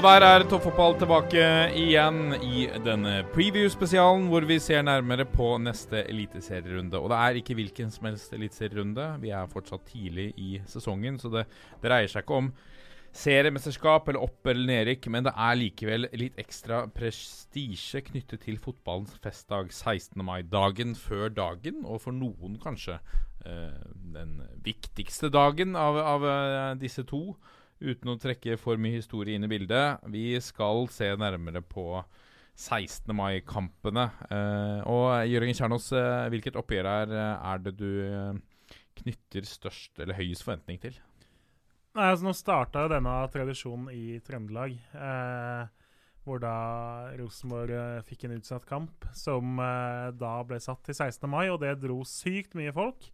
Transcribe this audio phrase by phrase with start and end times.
[0.00, 1.40] Og der er toppfotball tilbake
[1.76, 6.96] igjen i denne preview-spesialen, hvor vi ser nærmere på neste eliteserierunde.
[6.96, 9.10] Og det er ikke hvilken som helst eliteserierunde.
[9.20, 11.44] Vi er fortsatt tidlig i sesongen, så det
[11.84, 12.48] dreier seg ikke om
[13.12, 19.20] seriemesterskap eller opp- eller nedrykk, men det er likevel litt ekstra prestisje knyttet til fotballens
[19.20, 20.16] festdag 16.
[20.24, 20.40] mai.
[20.40, 22.96] Dagen før dagen, og for noen kanskje
[23.44, 23.76] eh,
[24.16, 27.26] den viktigste dagen av, av eh, disse to
[27.80, 30.04] uten å trekke for mye historie inn i bildet.
[30.12, 32.04] Vi skal se nærmere på
[32.60, 33.12] 16.
[33.16, 34.06] mai-kampene.
[34.28, 40.18] Eh, og Jørgen Kjernås, eh, hvilket oppgjør er, er det du eh, knytter størst eller
[40.18, 40.98] høyest forventning til?
[41.96, 45.64] Nei, altså Nå starta jo denne tradisjonen i Trøndelag, eh,
[46.22, 46.54] hvor da
[47.18, 51.26] Rosenborg eh, fikk en utsatt kamp, som eh, da ble satt til 16.
[51.32, 53.08] mai, og det dro sykt mye folk.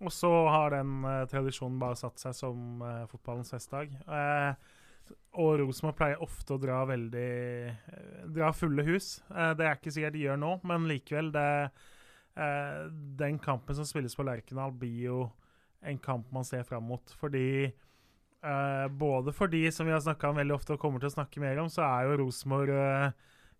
[0.00, 3.92] Og så har den eh, tradisjonen bare satt seg som eh, fotballens festdag.
[4.08, 4.70] Eh,
[5.40, 7.32] og Rosenborg pleier ofte å dra veldig
[7.68, 9.18] eh, Dra fulle hus.
[9.28, 11.28] Eh, det er ikke sikkert de gjør nå, men likevel.
[11.34, 11.50] Det,
[12.40, 12.80] eh,
[13.20, 15.20] den kampen som spilles på Lerkendal, blir jo
[15.84, 17.16] en kamp man ser fram mot.
[17.20, 17.70] Fordi
[18.96, 21.58] både fordi, som vi har snakka om veldig ofte og kommer til å snakke mer
[21.60, 22.70] om, så er jo Rosenborg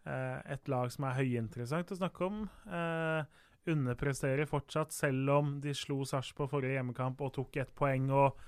[0.09, 2.39] et lag som er høyinteressant å snakke om.
[2.65, 8.11] Eh, underpresterer fortsatt, selv om de slo Sarpsborg forrige hjemmekamp og tok ett poeng.
[8.11, 8.39] og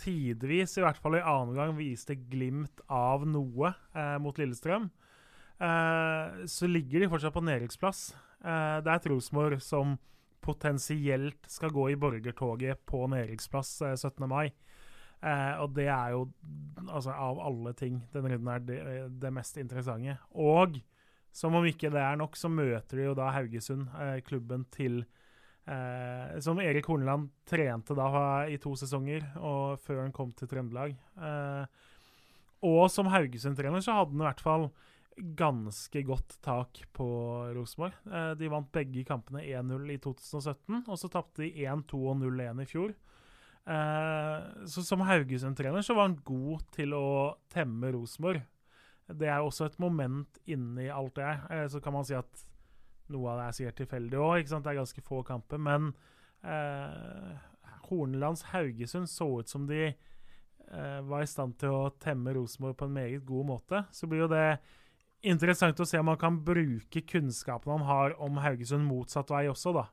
[0.00, 4.88] tidvis, i hvert fall i annen gang, viste glimt av noe eh, mot Lillestrøm.
[5.60, 8.04] Eh, så ligger de fortsatt på nedrykksplass.
[8.40, 9.98] Eh, det er et Rosenborg som
[10.40, 14.24] potensielt skal gå i borgertoget på nedrykksplass eh, 17.
[14.30, 14.46] mai.
[15.20, 16.24] Eh, og det er jo,
[16.86, 18.80] altså av alle ting, denne runden er det,
[19.20, 20.16] det mest interessante.
[20.32, 20.80] Og
[21.32, 25.04] som om ikke det er nok, så møter de jo da Haugesund, eh, klubben til
[25.70, 28.08] eh, Som Erik Horneland trente da
[28.50, 30.96] i to sesonger, og før han kom til Trøndelag.
[31.16, 31.90] Eh,
[32.66, 34.70] og som Haugesund-trener så hadde han i hvert fall
[35.36, 37.06] ganske godt tak på
[37.54, 37.94] Rosenborg.
[38.10, 42.62] Eh, de vant begge kampene 1-0 i 2017, og så tapte de 1-2 og 0-1
[42.64, 42.94] i fjor.
[43.70, 47.06] Eh, så som Haugesund-trener så var han god til å
[47.52, 48.42] temme Rosenborg.
[49.18, 51.32] Det er også et moment inni alt det.
[51.50, 52.46] Eh, så kan man si at
[53.10, 55.62] noe av det er sikkert tilfeldig òg, det er ganske få kamper.
[55.62, 55.90] Men
[56.46, 57.32] eh,
[57.88, 62.88] Hornelands Haugesund så ut som de eh, var i stand til å temme Rosenborg på
[62.88, 63.84] en meget god måte.
[63.94, 64.60] Så blir jo det
[65.26, 69.74] interessant å se om man kan bruke kunnskapen han har om Haugesund motsatt vei også,
[69.76, 69.88] da.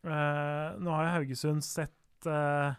[0.00, 2.78] Eh, nå har jo Haugesund sett eh,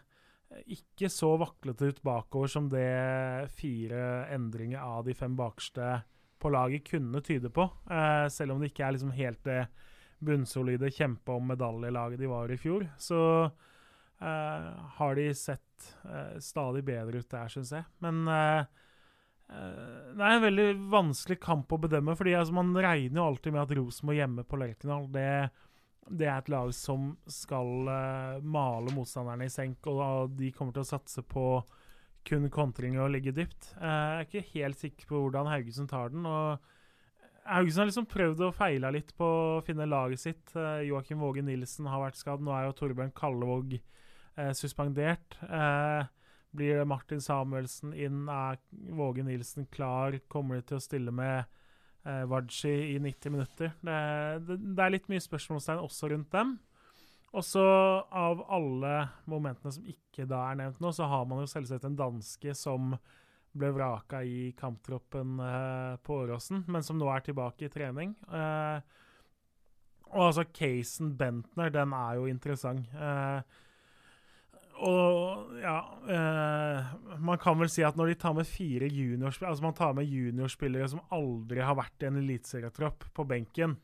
[0.72, 6.02] ikke så vaklete ut bakover som det fire endringer av de fem bakerste
[6.42, 7.68] på laget kunne tyde på.
[7.90, 9.62] Eh, selv om det ikke er liksom helt det
[10.22, 14.68] bunnsolide kjempe om medaljelaget de var i fjor, så eh,
[14.98, 17.86] har de sett eh, stadig bedre ut der, syns jeg.
[18.04, 18.62] Men eh,
[19.50, 23.56] eh, det er en veldig vanskelig kamp å bedømme, fordi altså, man regner jo alltid
[23.56, 25.32] med at Rosenborg hjemme på Lerkendal det,
[26.10, 30.84] det er et lag som skal uh, male motstanderne i senk, og de kommer til
[30.84, 31.46] å satse på
[32.26, 33.72] kun kontringer og ligge dypt.
[33.78, 36.26] Uh, jeg er ikke helt sikker på hvordan Haugesund tar den.
[36.26, 36.58] og
[37.46, 40.44] Haugesund har liksom prøvd og feila litt på å finne laget sitt.
[40.56, 42.42] Uh, Joakim Våge Nilsen har vært skadd.
[42.42, 43.78] Nå er jo Torbjørn Kallevåg
[44.56, 45.34] suspendert.
[46.56, 48.22] Blir det Martin Samuelsen inn?
[48.32, 48.56] Er
[48.96, 50.16] Våge Nilsen klar?
[50.32, 51.44] Kommer de til å stille med
[52.04, 53.72] eh, Wadji i 90 minutter?
[53.80, 53.96] Det,
[54.48, 56.56] det, det er litt mye spørsmålstegn også rundt dem.
[57.32, 57.64] Og så
[58.12, 58.94] av alle
[59.30, 62.92] momentene som ikke da er nevnt nå, så har man jo selvsagt en danske som
[63.56, 68.14] ble vraka i kamptroppen eh, på Åråsen, men som nå er tilbake i trening.
[68.28, 69.00] Eh,
[70.12, 72.88] og altså casen Bentner, den er jo interessant.
[72.92, 73.60] Eh,
[74.82, 75.76] og ja
[76.10, 76.90] eh,
[77.22, 80.10] Man kan vel si at når de tar med fire juniorspillere Altså man tar med
[80.10, 83.76] juniorspillere som aldri har vært i en eliteserietropp, på benken,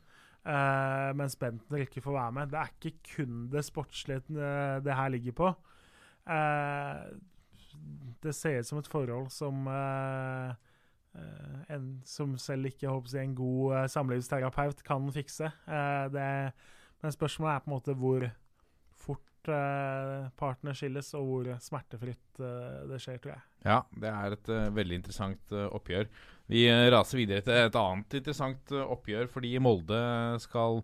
[0.43, 4.97] eh, mens Bentner ikke får være med Det er ikke kun det sportslige eh, det
[4.99, 5.53] her ligger på.
[6.29, 7.05] Eh,
[8.23, 10.51] det ser ut som et forhold som eh,
[11.15, 15.51] eh, en som selv ikke håper jeg, en god samlivsterapeut kan fikse.
[16.13, 16.53] Det,
[17.03, 18.29] Men spørsmålet er på en måte hvor
[19.49, 23.45] fort eh, partene skilles, og hvor smertefritt eh, det skjer, tror jeg.
[23.65, 26.09] Ja, det er et eh, veldig interessant oppgjør.
[26.49, 29.99] Vi raser videre til et annet interessant oppgjør, fordi Molde
[30.41, 30.81] skal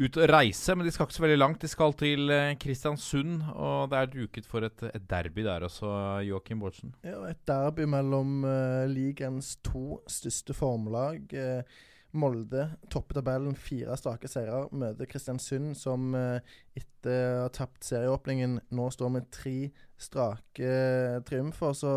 [0.00, 1.62] ut og reise, men de skal ikke så veldig langt.
[1.62, 2.32] De skal til
[2.62, 5.90] Kristiansund, og det er duket for et, et derby der også,
[6.26, 6.94] Joakim Bårdsen.
[7.06, 11.30] Ja, et derby mellom uh, ligaens to største formlag.
[11.30, 11.62] Eh,
[12.12, 14.64] Molde topper tabellen, fire strake seire.
[14.74, 16.40] Møter Kristiansund, som eh,
[16.78, 19.70] etter å ha tapt serieåpningen nå står med tre
[20.00, 21.76] strake eh, triumfer.
[21.78, 21.94] Så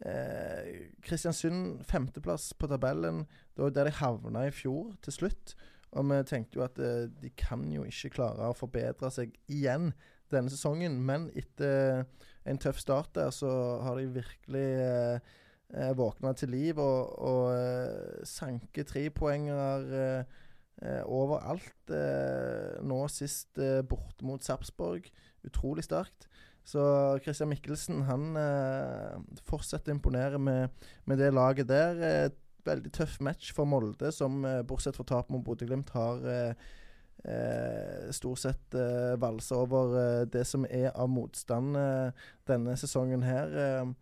[0.00, 3.26] eh, Kristiansund femteplass på tabellen.
[3.52, 5.54] Det var der de havna i fjor, til slutt.
[5.94, 9.92] Og vi tenkte jo at eh, de kan jo ikke klare å forbedre seg igjen
[10.32, 10.98] denne sesongen.
[11.04, 12.06] Men etter
[12.48, 13.50] en tøff start der, så
[13.84, 15.34] har de virkelig eh,
[15.74, 20.36] eh, våkna til liv og, og eh, sanker trepoengere eh,
[20.82, 21.90] eh, overalt.
[21.90, 25.10] Eh, nå sist borte mot Sarpsborg.
[25.44, 26.28] Utrolig sterkt.
[26.64, 26.80] Så
[27.20, 28.30] Christian Mikkelsen han
[29.44, 32.30] fortsetter å imponere med, med det laget der.
[32.64, 36.24] Veldig tøff match for Molde, som bortsett fra tap mot Bodø-Glimt har
[37.24, 41.76] eh, stort sett eh, valse over eh, det som er av motstand
[42.48, 43.94] denne sesongen her.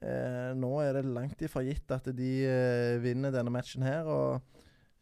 [0.00, 4.40] Eh, nå er det langt ifra gitt at de eh, vinner denne matchen her, og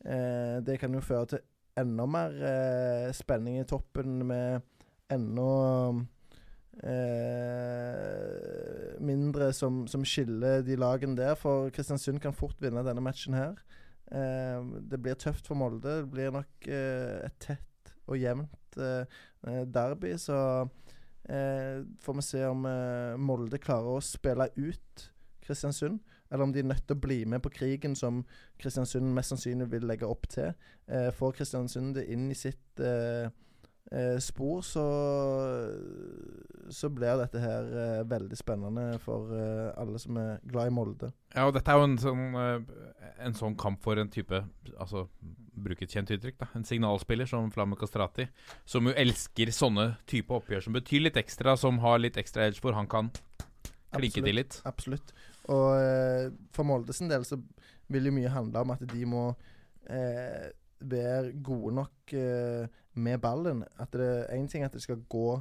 [0.05, 1.45] eh, det kan jo føre til
[1.81, 4.61] enda mer eh, spenning i toppen med
[5.11, 5.51] enda
[6.85, 11.35] eh, mindre som, som skiller de lagene der.
[11.39, 13.55] For Kristiansund kan fort vinne denne matchen her.
[14.11, 14.59] Eh,
[14.91, 16.01] det blir tøft for Molde.
[16.03, 18.79] Det blir nok et tett og jevnt
[19.73, 20.15] derby.
[20.21, 20.37] Så
[21.29, 25.11] eh, får vi se om eh, Molde klarer å spille ut
[25.45, 26.01] Kristiansund.
[26.31, 28.23] Eller om de er nødt til å bli med på krigen som
[28.61, 30.53] Kristiansund mest sannsynlig vil legge opp til.
[30.87, 33.33] Eh, får Kristiansund det inn i sitt eh,
[33.93, 34.85] eh, spor, så,
[36.71, 41.13] så blir dette her eh, veldig spennende for eh, alle som er glad i Molde.
[41.35, 44.45] Ja, og dette er jo en sånn, eh, en sånn kamp for en type
[44.81, 45.05] Altså,
[45.61, 46.47] bruk et kjent uttrykk, da.
[46.57, 48.25] En signalspiller som Flamme Castrati.
[48.69, 52.63] Som jo elsker sånne type oppgjør som betyr litt ekstra, som har litt ekstra edge,
[52.65, 53.11] hvor han kan
[53.93, 54.61] klikke til litt.
[54.69, 55.13] Absolutt.
[55.51, 57.41] Og eh, for Molde sin del så
[57.91, 59.25] vil jo mye handle om at de må
[59.91, 60.51] eh,
[60.81, 63.65] være gode nok eh, med ballen.
[63.79, 65.41] At det er én ting at det skal gå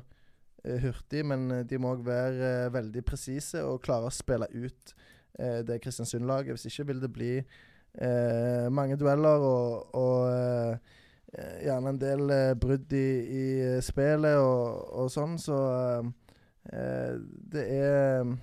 [0.65, 4.93] eh, hurtig, men de må òg være eh, veldig presise og klare å spille ut
[5.39, 6.55] eh, det Kristiansund-laget.
[6.55, 10.99] Hvis ikke vil det bli eh, mange dueller og, og eh,
[11.33, 13.07] eh, gjerne en del eh, brudd i,
[13.39, 16.13] i eh, spillet og, og sånn, så eh,
[16.73, 17.17] eh,
[17.55, 18.37] det er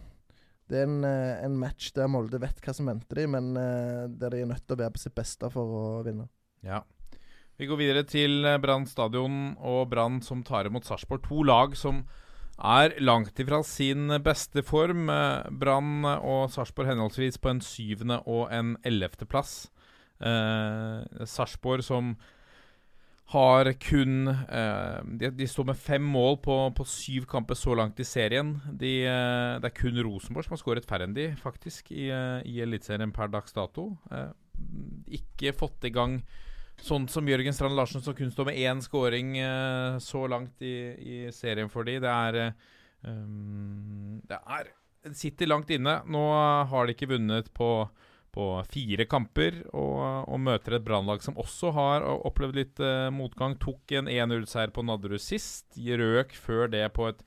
[0.67, 4.07] det er en, eh, en match der Molde vet hva som venter dem, men eh,
[4.11, 6.27] der de er nødt til å være på sitt beste for å vinne.
[6.65, 6.85] Ja.
[7.57, 11.25] Vi går videre til eh, Brann stadion og Brann som tar imot Sarpsborg.
[11.25, 12.05] To lag som
[12.57, 15.09] er langt ifra sin beste form.
[15.13, 19.71] Eh, Brann og Sarpsborg henholdsvis på en syvende og en ellevteplass.
[20.21, 22.17] Eh, Sarpsborg som
[23.33, 27.99] har kun eh, de, de står med fem mål på, på syv kamper så langt
[27.99, 28.53] i serien.
[28.71, 32.45] De, eh, det er kun Rosenborg som har skåret færre enn de, faktisk, i, eh,
[32.47, 33.89] i Eliteserien per dags dato.
[34.13, 34.31] Eh,
[35.07, 36.21] ikke fått i gang
[36.83, 40.77] sånn som Jørgen Strand Larsen, som kun står med én scoring uh, så langt i,
[40.97, 41.99] i serien for de.
[42.03, 42.75] Det er eh,
[43.09, 44.75] um, Det er
[45.15, 46.01] sitter langt inne.
[46.11, 46.27] Nå
[46.71, 47.89] har de ikke vunnet på
[48.37, 53.55] på fire kamper, og, og møter et brannlag som også har opplevd litt uh, motgang.
[53.57, 55.71] Tok en 1-0-seier på Nadderud sist.
[55.81, 57.23] Røk før det på et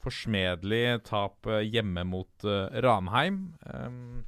[0.00, 3.42] forsmedelig tap hjemme mot uh, Ranheim.
[3.68, 4.24] Um,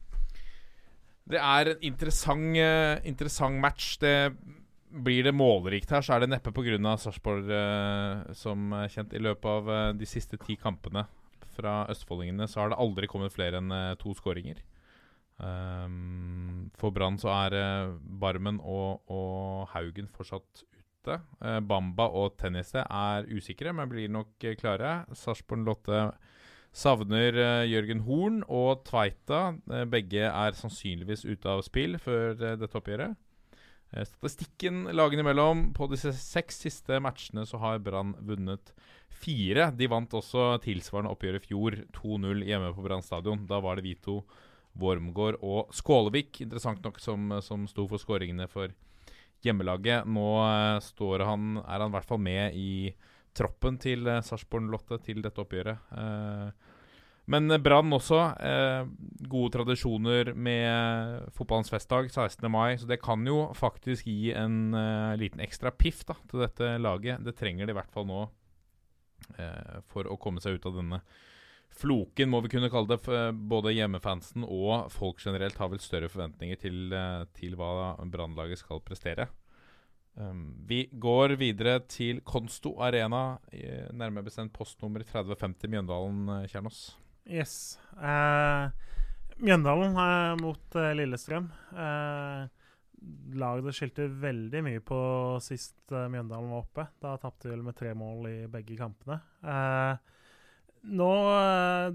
[1.26, 3.97] det er en interessant, eh, interessant match.
[3.99, 4.37] Det
[4.90, 6.97] blir det målrikt her, så er det neppe pga.
[6.97, 9.12] Sarpsborg, eh, som er kjent.
[9.12, 11.06] I løpet av eh, de siste ti kampene
[11.56, 14.61] fra østfoldingene så har det aldri kommet flere enn to skåringer.
[15.37, 21.18] Um, for Brann så er uh, Barmen og, og, Haugen fortsatt ute.
[21.42, 25.02] Uh, Bamba og Tenniste er usikre, men blir nok uh, klare.
[25.12, 26.00] Sarpsborg Lotte
[26.76, 29.56] savner Jørgen Horn og Tveita.
[29.88, 33.16] begge er sannsynligvis ute av spill før dette oppgjøret.
[34.04, 38.73] Statistikken lagene imellom På disse seks siste matchene så har Brann vunnet
[39.09, 39.71] fire.
[39.73, 43.47] De vant også tilsvarende oppgjør i fjor, 2-0 hjemme på Brann stadion.
[43.49, 44.21] Da var det Vito
[44.76, 48.75] Wormgård og Skålevik, interessant nok, som, som sto for skåringene for
[49.47, 50.04] hjemmelaget.
[50.04, 52.71] Nå han, er han i hvert fall med i
[53.37, 55.93] troppen til eh, Sarpsborg Lotte til dette oppgjøret.
[55.93, 56.73] Eh,
[57.26, 58.21] Men eh, Brann også.
[58.38, 58.88] Eh,
[59.28, 62.49] gode tradisjoner med fotballens festdag, 16.
[62.50, 62.76] mai.
[62.78, 67.25] Så det kan jo faktisk gi en eh, liten ekstra piff da, til dette laget.
[67.26, 68.25] Det trenger de i hvert fall nå
[69.38, 71.02] eh, for å komme seg ut av denne
[71.76, 73.16] floken, må vi kunne kalle det.
[73.50, 78.81] Både hjemmefansen og folk generelt har vel større forventninger til, eh, til hva Brannlaget skal
[78.87, 79.26] prestere.
[80.16, 83.37] Um, vi går videre til Konsto Arena,
[83.92, 86.94] nærmere bestemt postnummer 3050 Mjøndalen, eh, Kjernås.
[87.28, 87.76] Yes.
[88.00, 88.73] Uh,
[89.37, 91.50] Mjøndalen uh, mot uh, Lillestrøm.
[91.68, 92.49] Uh,
[92.96, 94.99] det skilte veldig mye på
[95.44, 96.87] sist Mjøndalen var oppe.
[97.02, 99.18] Da tapte de vel med tre mål i begge kampene.
[100.87, 101.11] Nå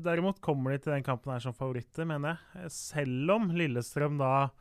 [0.05, 2.71] derimot kommer de til den kampen her som favoritter, mener jeg.
[2.75, 4.51] Selv om Lillestrøm da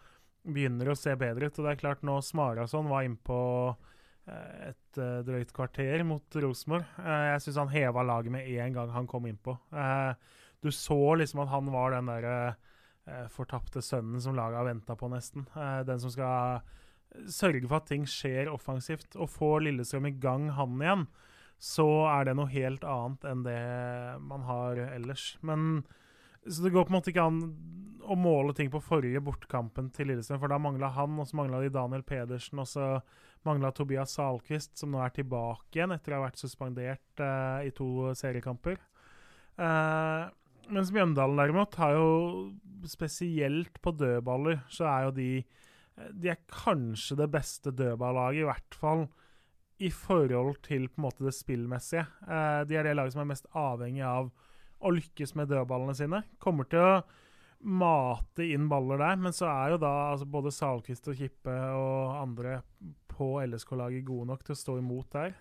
[0.43, 1.59] begynner å se bedre ut.
[1.59, 3.39] Og det er klart, nå Smarason var innpå
[3.71, 6.87] eh, et eh, drøyt kvarter mot Rosenborg.
[7.03, 9.57] Eh, jeg syns han heva laget med en gang han kom innpå.
[10.61, 14.97] Du så liksom at han var den der eh, fortapte sønnen som laget har venta
[14.97, 15.49] på, nesten.
[15.89, 16.61] Den som skal
[17.27, 19.17] sørge for at ting skjer offensivt.
[19.17, 21.09] Og får Lillestrøm i gang han igjen,
[21.61, 23.63] så er det noe helt annet enn det
[24.25, 25.35] man har ellers.
[25.45, 25.83] Men
[26.49, 27.43] så det går på en måte ikke an
[28.11, 31.61] å måle ting på forrige bortkampen til Lillestrøm, for da mangla han, og så mangla
[31.63, 32.87] de Daniel Pedersen, og så
[33.47, 37.71] mangla Tobias Salquist, som nå er tilbake igjen etter å ha vært suspendert uh, i
[37.77, 38.81] to seriekamper.
[39.61, 40.27] Uh,
[40.73, 42.11] mens Mjøndalen derimot har jo
[42.89, 45.31] spesielt på dødballer, så er jo de
[46.17, 49.03] De er kanskje det beste dødballaget, i hvert fall
[49.81, 52.07] i forhold til på en måte det spillmessige.
[52.25, 54.31] Eh, de er det laget som er mest avhengig av
[54.81, 56.23] å lykkes med dødballene sine.
[56.43, 56.95] Kommer til å
[57.61, 62.17] mate inn baller der, men så er jo da altså både Salquist og Kippe og
[62.17, 62.61] andre
[63.13, 65.37] på LSK-laget gode nok til å stå imot der.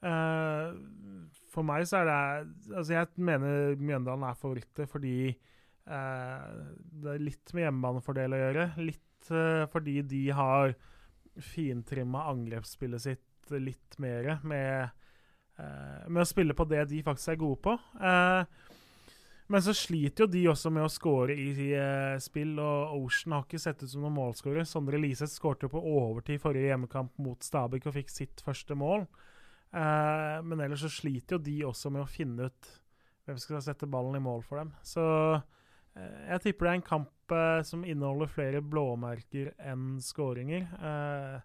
[0.00, 0.76] Uh,
[1.50, 2.16] for meg så er det
[2.76, 5.30] Altså, jeg mener Mjøndalen er favoritter fordi
[5.88, 6.50] uh,
[7.00, 8.66] det er litt med hjemmebanefordel å gjøre.
[8.84, 10.76] Litt uh, fordi de har
[11.42, 14.92] fintrimma angrepsspillet sitt litt mer med,
[15.56, 17.76] med å spille på det de faktisk er gode på.
[17.96, 18.66] Eh,
[19.46, 23.44] men så sliter jo de også med å score i eh, spill, og Ocean har
[23.44, 24.66] ikke sett ut som noen målskårer.
[24.66, 29.06] Sondre Liseth skårte på overtid forrige hjemmekamp mot Stabæk og fikk sitt første mål.
[29.70, 32.72] Eh, men ellers så sliter jo de også med å finne ut
[33.26, 34.72] hvem skal sette ballen i mål for dem.
[34.86, 35.04] Så
[35.38, 40.66] eh, jeg tipper det er en kamp eh, som inneholder flere blåmerker enn skåringer.
[40.90, 41.38] Eh,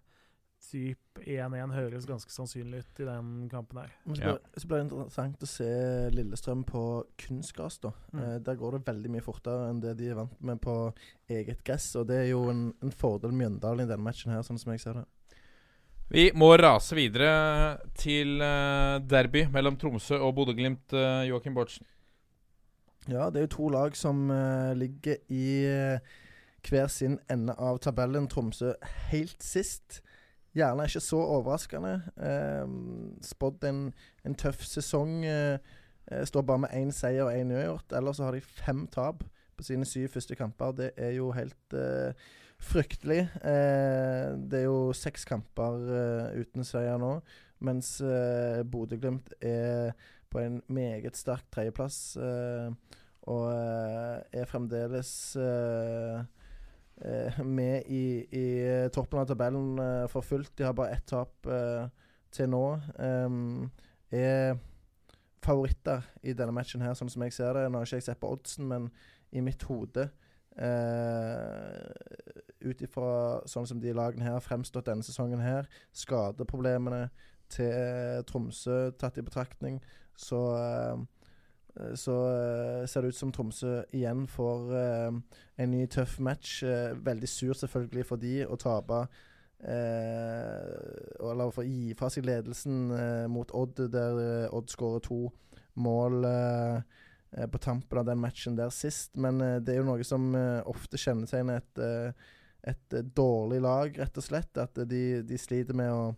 [0.62, 3.92] typ 1-1 høres ganske sannsynlig ut i den kampen her.
[4.06, 4.32] Så Ja.
[4.32, 5.70] blir, så det interessant å se
[6.14, 7.78] Lillestrøm på kunstgress.
[7.78, 7.92] da.
[8.12, 8.22] Mm.
[8.22, 10.94] Eh, der går det veldig mye fortere enn det de er vant med på
[11.28, 11.94] eget gress.
[11.96, 14.80] Og det er jo en, en fordel Mjøndalen i denne matchen her, sånn som jeg
[14.80, 15.06] ser det.
[16.12, 21.86] Vi må rase videre til eh, derby mellom Tromsø og Bodø-Glimt, uh, Joakim Bortsen.
[23.08, 26.12] Ja, det er jo to lag som eh, ligger i eh,
[26.68, 28.28] hver sin ende av tabellen.
[28.30, 28.74] Tromsø
[29.10, 30.02] helt sist.
[30.52, 31.94] Gjerne ikke så overraskende.
[32.20, 32.72] Eh,
[33.24, 33.86] Spådd en,
[34.26, 35.22] en tøff sesong.
[35.24, 35.58] Eh,
[36.28, 37.94] står bare med én seier og én uavgjort.
[37.96, 39.24] Ellers så har de fem tap
[39.56, 40.74] på sine syv første kamper.
[40.76, 42.12] Det er jo helt eh,
[42.60, 43.22] fryktelig.
[43.40, 45.80] Eh, det er jo seks kamper
[46.36, 47.14] uten seier nå,
[47.64, 49.96] mens eh, Bodø-Glimt er
[50.32, 52.16] på en meget sterk tredjeplass.
[53.30, 56.22] Og er fremdeles eh,
[57.44, 58.44] med i, i
[58.94, 60.52] toppen av tabellen eh, for fullt.
[60.58, 61.88] De har bare ett tap eh,
[62.32, 62.66] til nå.
[64.12, 64.60] Er
[65.42, 67.66] favoritter i denne matchen her, sånn som jeg ser det.
[67.68, 68.90] Nå har ikke jeg sett på oddsen, men
[69.32, 70.06] i mitt hode
[70.60, 71.88] eh,
[72.62, 77.08] Ut ifra sånn som de lagene her har fremstått denne sesongen her, skadeproblemene
[77.52, 79.80] til Tromsø tatt i betraktning,
[80.16, 81.02] så eh,
[81.96, 85.20] så eh, ser det ut som Tromsø igjen får eh,
[85.56, 86.62] en ny tøff match.
[86.68, 88.98] Eh, veldig sur selvfølgelig for de å tape
[89.64, 95.04] eh, Eller for å gi fra seg ledelsen eh, mot Odd, der eh, Odd skårer
[95.06, 95.22] to
[95.80, 96.82] mål eh,
[97.38, 99.16] eh, på tampen av den matchen der sist.
[99.16, 102.36] Men eh, det er jo noe som eh, ofte kjennetegner et, eh,
[102.74, 104.52] et eh, dårlig lag, rett og slett.
[104.60, 106.12] At eh, de, de sliter med å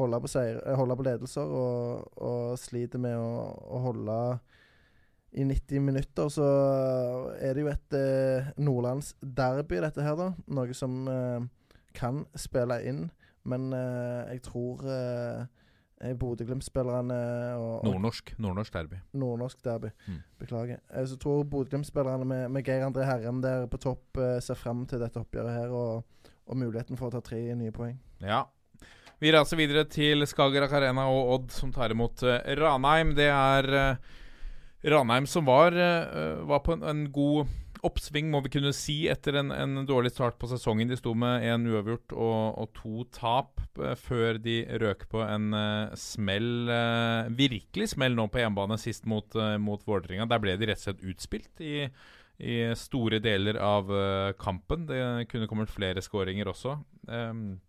[0.00, 4.20] holde på, seier, eh, holde på ledelser, og, og sliter med å, å holde
[5.32, 6.46] i 90 minutter så
[7.38, 10.32] er det jo et eh, nordlands derby, dette her, da.
[10.50, 11.46] Noe som eh,
[11.96, 13.06] kan spille inn.
[13.48, 17.18] Men eh, jeg tror eh, Bodø-Glimt-spillerne
[17.60, 18.34] og, og Nordnorsk.
[18.40, 19.00] Nordnorsk derby.
[19.20, 19.90] Nordnorsk derby.
[20.06, 20.20] Mm.
[20.40, 20.80] Beklager.
[20.96, 24.86] Jeg så tror Bodø-Glimt-spillerne med, med Geir André Herrem der på topp eh, ser frem
[24.90, 27.98] til dette oppgjøret her og, og muligheten for å ta tre nye poeng.
[28.24, 28.46] Ja.
[29.20, 33.12] Vi raser videre til Skagerrak Arena og Odd, som tar imot eh, Ranheim.
[33.18, 34.16] Det er eh,
[34.82, 37.48] Ranheim som var, eh, var på en, god
[37.84, 40.88] oppsving, må vi kunne si, etter en, en dårlig start på sesongen.
[40.88, 45.52] De sto med én uavgjort og, og, to tap eh, før de røk på en
[45.56, 46.68] uh, smell.
[47.36, 50.28] Virkelig smell nå på hjemmebane sist mot, uh, mot Vålerenga.
[50.28, 51.88] Der ble de rett og slett utspilt i,
[52.40, 53.88] i store deler av
[54.40, 54.86] kampen.
[54.88, 56.78] Det kunne kommet flere skåringer også.
[57.08, 57.60] Um,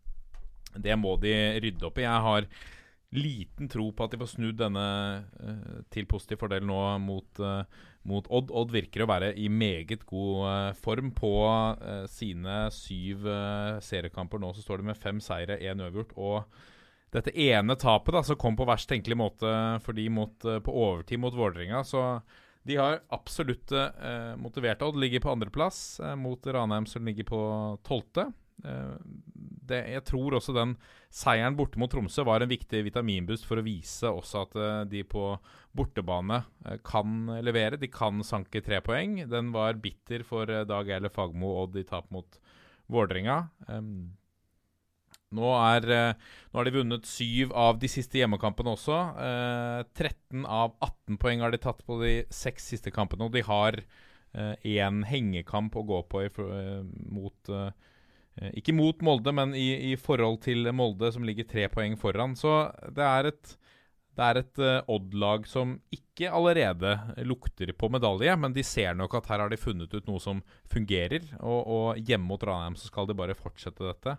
[0.80, 2.08] det må de rydde opp i.
[2.08, 2.48] Jeg har
[3.12, 4.84] liten tro på at de får snudd denne
[5.92, 7.42] til positiv fordel nå mot
[8.08, 8.52] mot Odd.
[8.52, 11.12] Odd virker å være i meget god uh, form.
[11.16, 16.16] På uh, sine syv uh, seriekamper nå så står de med fem seire, én uavgjort.
[16.18, 16.62] Og
[17.14, 19.52] dette ene tapet da, som kom på verst tenkelig måte
[19.86, 22.22] for de mot, på overtid mot Vålerenga, så
[22.64, 23.74] de har absolutt
[24.40, 24.96] motivert Odd.
[25.02, 27.42] Ligger på andreplass mot Ranheim, som ligger på
[27.84, 28.30] tolvte.
[28.62, 30.76] Det, jeg tror også den
[31.14, 34.58] seieren borte mot Tromsø var en viktig vitaminboost for å vise også at
[34.92, 35.26] de på
[35.78, 37.80] bortebane eh, kan levere.
[37.80, 39.22] De kan sanke tre poeng.
[39.32, 42.40] Den var bitter for eh, Dag Eile Fagmo Odd i tap mot
[42.92, 43.38] Vålerenga.
[45.32, 45.86] Nå, er,
[46.52, 48.98] nå har de vunnet syv av de siste hjemmekampene også.
[49.16, 53.46] Uh, 13 av 18 poeng har de tatt på de seks siste kampene, og de
[53.48, 53.80] har
[54.68, 56.26] én hengekamp å gå på
[57.12, 57.50] mot
[58.56, 62.38] Ikke mot Molde, men i, i, forhold til Molde, som ligger tre poeng foran.
[62.40, 62.54] Så
[62.96, 63.58] det er et
[64.18, 69.16] det er et uh, Odd-lag som ikke allerede lukter på medalje, men de ser nok
[69.18, 71.30] at her har de funnet ut noe som fungerer.
[71.40, 74.18] Og, og hjemme mot Ranheim så skal de bare fortsette dette.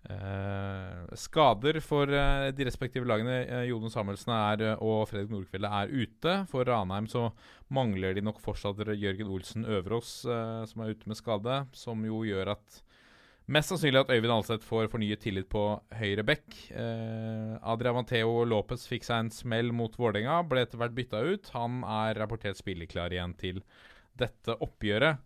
[0.00, 3.42] Uh, skader for uh, de respektive lagene.
[3.44, 6.36] Uh, Jone Samuelsen er, og Fredrik Nordkvelde er ute.
[6.48, 7.28] For Ranheim så
[7.76, 11.64] mangler de nok fortsatt Jørgen Olsen Øverås, som er ute med skade.
[11.76, 12.80] Som jo gjør at
[13.50, 15.64] Mest sannsynlig at Øyvind Alseth får fornyet tillit på
[15.98, 16.54] høyre bekk.
[16.70, 21.50] Eh, Adria Mateo Lopez fikk seg en smell mot Vålerenga, ble etter hvert bytta ut.
[21.56, 23.58] Han er rapportert spilleklar igjen til
[24.20, 25.18] dette oppgjøret.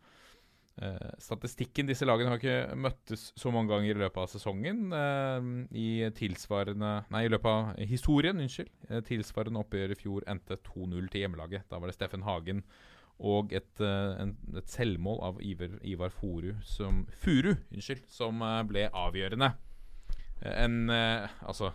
[0.81, 4.81] Eh, statistikken disse lagene har ikke møttes så mange ganger i løpet av sesongen.
[4.97, 5.53] Eh,
[5.85, 8.73] I tilsvarende Nei, i løpet av historien, unnskyld.
[8.89, 11.69] Eh, tilsvarende oppgjør i fjor endte 2-0 til hjemmelaget.
[11.69, 12.65] Da var det Steffen Hagen
[13.23, 18.63] og et, uh, en, et selvmål av Ivar, Ivar Furu, som, Furu unnskyld, som uh,
[18.67, 19.53] ble avgjørende.
[20.43, 21.71] Uh, en altså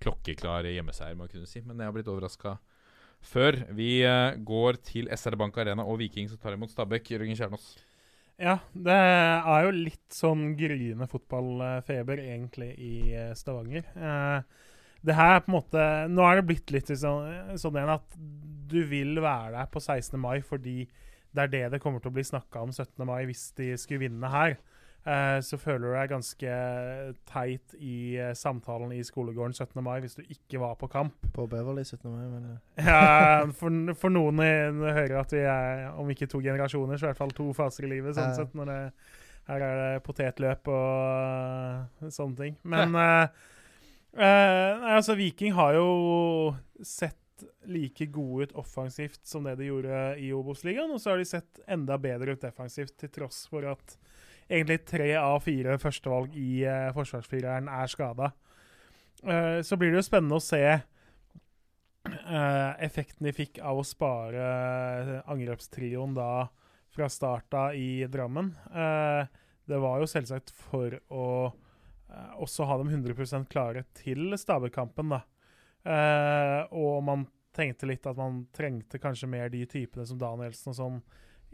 [0.00, 2.56] klokkeklar hjemmeseier, må jeg kunne si, men jeg har blitt overraska
[3.24, 3.58] før.
[3.72, 4.04] Vi
[4.44, 7.14] går til SR Bank Arena og Viking som tar imot Stabæk.
[7.14, 7.68] Jørgen Kjernås.
[8.36, 12.94] Ja, det er jo litt sånn gryende fotballfeber egentlig i
[13.38, 13.86] Stavanger.
[15.04, 18.20] Det her er på en måte Nå er det blitt litt sånn, sånn at
[18.70, 20.16] du vil være der på 16.
[20.20, 20.84] mai fordi
[21.34, 23.02] det er det det kommer til å bli snakka om 17.
[23.06, 24.56] mai hvis de skulle vinne her.
[25.04, 26.52] Uh, så føler du deg ganske
[27.28, 29.82] teit i uh, samtalen i skolegården 17.
[29.84, 31.26] mai hvis du ikke var på kamp.
[31.34, 32.06] På Beverly 17.
[32.08, 32.46] mai, men
[32.88, 37.20] Ja, for, for noen hører at vi er, om ikke to generasjoner, så i hvert
[37.20, 38.16] fall to faser i livet.
[38.16, 38.80] sånn sett, når det,
[39.50, 42.56] Her er det potetløp og uh, sånne ting.
[42.62, 42.96] Men
[44.14, 45.88] altså, Viking har jo
[46.86, 47.18] sett
[47.66, 50.92] like gode ut offensivt som det de gjorde i Obos-ligaen.
[50.94, 53.96] Og så har de sett enda bedre ut defensivt, til tross for at
[54.48, 58.32] egentlig tre av fire førstevalg i uh, forsvarsfireren er skada.
[59.24, 63.86] Uh, eh, så blir det jo spennende å se uh, effekten de fikk av å
[63.88, 66.46] spare angrepstrioen da
[66.94, 68.52] fra starta i Drammen.
[69.66, 71.50] det var jo selvsagt for å
[72.42, 75.22] også ha dem 100 klare til Stabøk-kampen, da.
[75.84, 80.78] Uh, og man tenkte litt at man trengte kanskje mer de typene som Danielsen og
[80.78, 80.96] sånn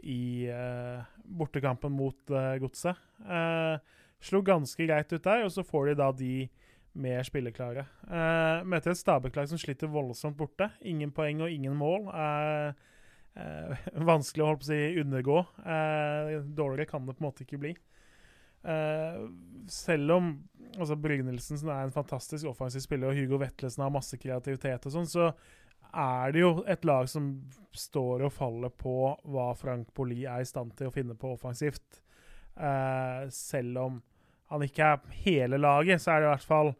[0.07, 2.97] i uh, bortekampen mot uh, Godset.
[4.21, 6.35] slo ganske greit ut der, og så får de da de
[6.91, 7.85] mer spilleklare.
[8.67, 10.67] møter et Stabæk-lag som sliter voldsomt borte.
[10.83, 12.09] Ingen poeng og ingen mål.
[14.11, 15.37] vanskelig å holde på å si undergå.
[16.51, 17.71] dårligere kan det på en måte ikke bli.
[18.61, 19.25] Uh,
[19.71, 20.31] selv om
[20.77, 25.09] altså Brynildsen er en fantastisk offensiv spiller, og Hugo Vetlesen har masse kreativitet, og sånn,
[25.09, 25.31] så
[25.91, 27.33] er det jo et lag som
[27.75, 28.95] står og faller på
[29.27, 31.99] hva Frank Poli er i stand til å finne på offensivt.
[32.55, 33.99] Uh, selv om
[34.51, 36.73] han ikke er hele laget, så er det i hvert fall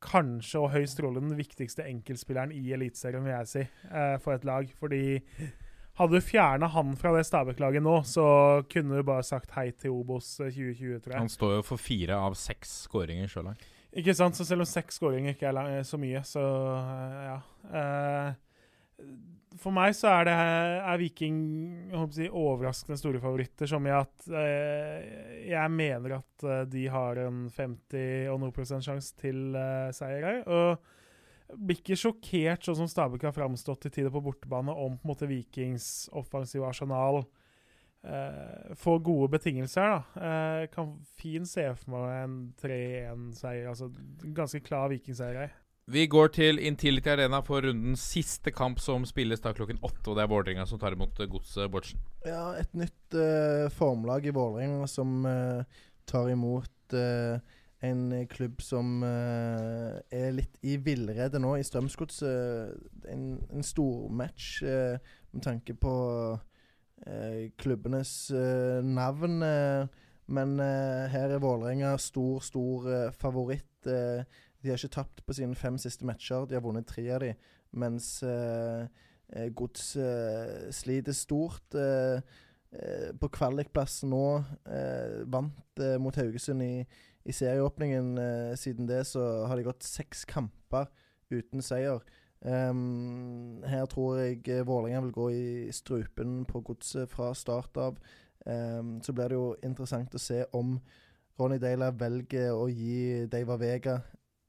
[0.00, 4.46] kanskje og høyst trolig den viktigste enkeltspilleren i Eliteserien, vil jeg si, uh, for et
[4.48, 4.68] lag.
[4.80, 5.02] Fordi
[6.00, 8.24] hadde du fjerna han fra det Stabæk-laget nå, så
[8.72, 11.20] kunne du bare sagt hei til Obos 2020, tror jeg.
[11.20, 13.66] Han står jo for fire av seks skåringer så langt.
[13.90, 16.44] Ikke sant, så selv om seks skåringer ikke er så mye, så
[16.78, 17.38] uh, ja.
[19.60, 21.38] For meg så er det er Viking
[22.14, 28.38] si, overraskende store favoritter, som i at jeg mener at de har en 50 og
[28.44, 29.58] noe prosent sjanse til
[29.96, 30.40] seier her.
[30.46, 30.99] Og
[31.56, 35.12] blir ikke sjokkert, sånn som Stabæk har framstått til tider på bortebane, om på en
[35.12, 37.22] måte Vikings offensive arsenal
[38.04, 39.96] eh, får gode betingelser.
[39.96, 40.28] da.
[40.28, 43.68] Eh, kan fint se for meg en 3-1-seier.
[43.72, 43.90] altså
[44.36, 45.58] Ganske klar Vikingseier her.
[45.90, 50.04] Vi går til Intility Arena for rundens siste kamp, som spilles da klokken åtte.
[50.10, 52.02] Og det er Vålerenga som tar imot eh, Godset Bårdsen.
[52.26, 55.64] Ja, et nytt eh, formlag i Vålerenga som uh,
[56.06, 57.40] tar imot uh,
[57.86, 62.74] en klubb som er litt i villrede nå, i Strømsgodset.
[63.08, 64.98] en, en stormatch uh,
[65.32, 65.94] med tanke på
[67.56, 68.10] klubbenes
[68.84, 69.38] navn.
[70.26, 73.84] men her er Vålerenga stor, stor favoritt.
[73.84, 76.44] de har ikke tapt på sine fem siste matcher.
[76.44, 77.40] De har vunnet tre av dem,
[77.72, 78.20] mens
[79.32, 81.74] Eh, gods eh, sliter stort.
[81.74, 82.20] Eh,
[83.18, 84.44] på kvalikplass nå.
[85.26, 86.84] vant mot Haugesund i,
[87.24, 88.16] i serieåpningen.
[88.56, 90.86] siden det så har de gått seks kamper
[91.30, 92.00] uten seier.
[92.40, 97.98] Um, her tror jeg Vålerenga vil gå i strupen på godset fra start av.
[98.46, 100.78] Um, så blir det jo interessant å se om
[101.40, 103.98] Ronny Deila velger å gi Deiva Vega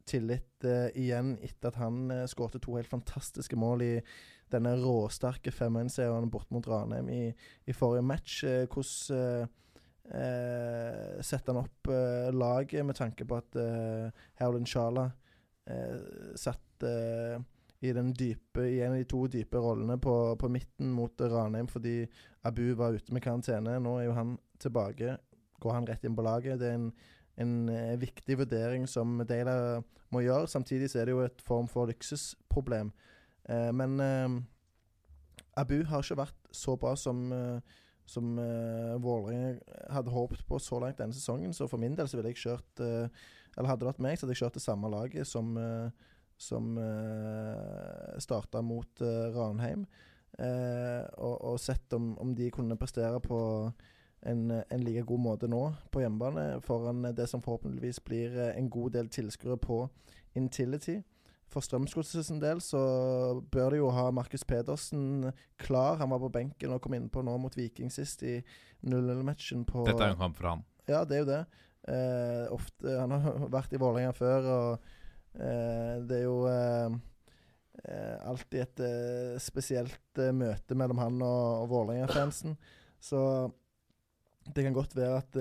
[0.08, 3.94] tillit uh, igjen etter at han uh, skårte to helt fantastiske mål i
[4.52, 7.24] denne råsterke 5-1-seieren bort mot Ranheim i,
[7.68, 8.44] i forrige match.
[8.76, 9.12] hos...
[9.12, 9.58] hvordan
[10.10, 15.10] eh, setter han opp eh, laget med tanke på at eh, Howlin Shala
[15.70, 17.38] eh, satt eh,
[17.82, 22.04] i, dype, i en av de to dype rollene på, på midten mot Ranheim fordi
[22.46, 23.80] Abu var ute med karantene.
[23.82, 25.18] Nå er jo han tilbake.
[25.62, 26.60] Går han rett inn på laget?
[26.62, 26.92] Det er en,
[27.42, 29.82] en eh, viktig vurdering som Deila
[30.14, 30.50] må gjøre.
[30.52, 32.94] Samtidig så er det jo et form for luksusproblem.
[33.50, 34.38] Eh, men eh,
[35.58, 39.58] Abu har ikke vært så bra som, eh, som uh, Vålerenga
[39.94, 41.54] hadde håpet på så langt denne sesongen.
[41.54, 44.36] Så for min del så ville jeg kjørt Eller hadde det vært meg, så hadde
[44.36, 45.58] jeg kjørt det samme laget som,
[46.40, 49.02] som uh, starta mot
[49.36, 49.86] Ranheim.
[50.42, 53.38] Og, og, sett om, om, de kunne prestere på
[54.26, 55.60] en, en, like god måte nå
[55.92, 59.84] på hjemmebane foran det som forhåpentligvis blir en god del tilskuere på
[60.40, 61.02] Intility.
[61.52, 62.80] For Strømsgodset sin del så
[63.52, 66.00] bør de jo ha Markus Pedersen klar.
[66.00, 68.38] Han var på benken og kom innpå nå mot Viking sist i
[68.88, 70.64] 0-0-matchen på Dette er en kamp for han.
[70.88, 71.42] Ja, det er jo det.
[71.92, 74.92] Eh, ofte, han har vært i Vålerenga før, og
[75.36, 77.00] eh, det er jo eh,
[77.82, 82.56] eh alltid et eh, spesielt eh, møte mellom han og, og Vålerenga-fansen.
[83.02, 83.20] Så
[84.56, 85.36] det kan godt være at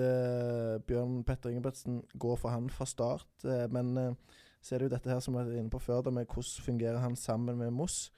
[0.85, 4.15] Bjørn Petter Ingebrigtsen går for han fra start, men
[4.61, 7.01] så er det jo dette her som vi var inne på før, med hvordan fungerer
[7.01, 8.11] han sammen med Moss.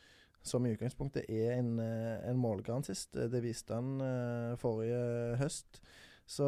[0.43, 3.15] Som i utgangspunktet er en, eh, en målgarantist.
[3.15, 5.79] Det viste han uh, forrige høst.
[6.27, 6.47] Så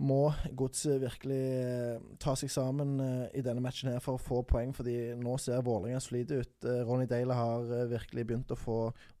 [0.00, 2.94] må Godset virkelig uh, ta seg sammen
[3.36, 6.68] i denne matchen her for å få poeng, fordi nå ser Vålerenga solide ut.
[6.88, 8.78] Ronny Dale har virkelig begynt å få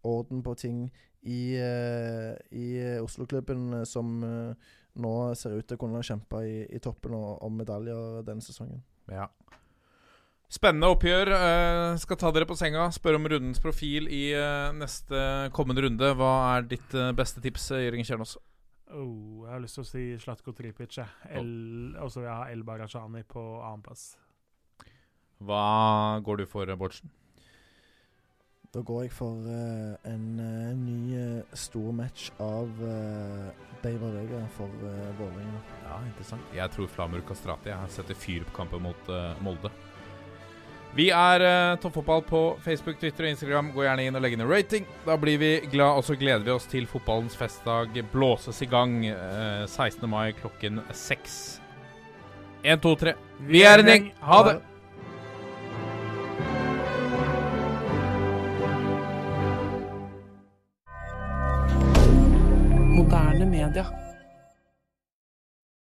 [0.08, 0.86] orden på ting
[1.20, 4.24] i, i Oslo-klubben, som
[5.04, 8.80] nå ser ut til å kunne kjempe i, i toppen om medaljer denne sesongen.
[9.10, 9.28] Ja.
[10.52, 11.30] Spennende oppgjør.
[11.32, 12.84] Uh, skal ta dere på senga.
[12.92, 16.10] Spørre om rundens profil i uh, neste kommende runde.
[16.18, 18.36] Hva er ditt uh, beste tips, Jørgen Kjernås?
[18.92, 20.98] Oh, jeg har lyst til å si Slatko Tripic.
[21.00, 24.10] Og så vil jeg ha El Barajani på annenplass.
[25.42, 27.08] Hva går du for, Bårdsen?
[28.72, 33.50] Da går jeg for uh, en uh, ny uh, stor match av uh,
[33.82, 35.60] og Vega for uh, Vålerenga.
[35.82, 36.54] Ja, interessant.
[36.56, 39.12] Jeg tror Flamur Kastrati setter fyr på kampen mot
[39.44, 39.68] Molde.
[40.96, 43.70] Vi er uh, Toppfotball på Facebook, Twitter og Instagram.
[43.76, 44.88] Gå gjerne inn og legg inn en rating.
[45.04, 49.02] Da blir vi glad, og så gleder vi oss til fotballens festdag blåses i gang
[49.68, 50.08] 16.
[50.08, 51.58] mai klokken seks.
[52.64, 53.18] 1, 2, 3.
[53.52, 54.14] Vi er en gjeng.
[54.24, 54.60] Ha det!
[63.72, 64.11] D'accord.